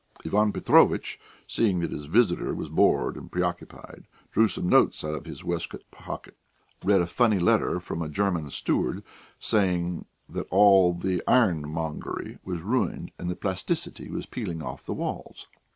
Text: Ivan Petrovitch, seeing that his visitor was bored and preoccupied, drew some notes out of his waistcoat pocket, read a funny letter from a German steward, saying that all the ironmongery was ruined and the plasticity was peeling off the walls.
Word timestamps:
Ivan 0.25 0.51
Petrovitch, 0.51 1.19
seeing 1.45 1.79
that 1.81 1.91
his 1.91 2.07
visitor 2.07 2.55
was 2.55 2.69
bored 2.69 3.15
and 3.15 3.31
preoccupied, 3.31 4.07
drew 4.31 4.47
some 4.47 4.67
notes 4.67 5.03
out 5.03 5.13
of 5.13 5.25
his 5.27 5.43
waistcoat 5.43 5.83
pocket, 5.91 6.35
read 6.83 7.01
a 7.01 7.05
funny 7.05 7.37
letter 7.37 7.79
from 7.79 8.01
a 8.01 8.09
German 8.09 8.49
steward, 8.49 9.03
saying 9.37 10.05
that 10.27 10.47
all 10.49 10.95
the 10.95 11.21
ironmongery 11.27 12.39
was 12.43 12.61
ruined 12.63 13.11
and 13.19 13.29
the 13.29 13.35
plasticity 13.35 14.09
was 14.09 14.25
peeling 14.25 14.59
off 14.63 14.87
the 14.87 14.93
walls. 14.95 15.45